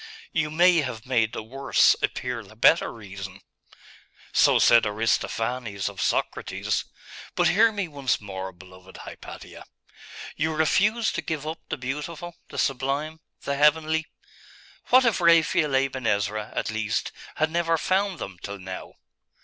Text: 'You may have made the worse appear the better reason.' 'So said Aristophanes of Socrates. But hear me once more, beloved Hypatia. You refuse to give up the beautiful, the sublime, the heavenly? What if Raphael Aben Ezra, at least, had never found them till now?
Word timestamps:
'You 0.33 0.49
may 0.49 0.77
have 0.79 1.05
made 1.05 1.31
the 1.31 1.43
worse 1.43 1.95
appear 2.01 2.43
the 2.43 2.55
better 2.55 2.91
reason.' 2.91 3.39
'So 4.33 4.57
said 4.57 4.83
Aristophanes 4.87 5.87
of 5.87 6.01
Socrates. 6.01 6.85
But 7.35 7.49
hear 7.49 7.71
me 7.71 7.87
once 7.87 8.19
more, 8.19 8.51
beloved 8.51 8.97
Hypatia. 9.05 9.63
You 10.35 10.55
refuse 10.55 11.11
to 11.11 11.21
give 11.21 11.45
up 11.45 11.59
the 11.69 11.77
beautiful, 11.77 12.35
the 12.49 12.57
sublime, 12.57 13.19
the 13.41 13.55
heavenly? 13.57 14.07
What 14.87 15.05
if 15.05 15.21
Raphael 15.21 15.75
Aben 15.75 16.07
Ezra, 16.07 16.51
at 16.55 16.71
least, 16.71 17.11
had 17.35 17.51
never 17.51 17.77
found 17.77 18.17
them 18.17 18.39
till 18.41 18.57
now? 18.57 18.95